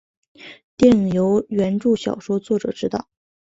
[0.77, 3.07] 电影由原着小说作者执导。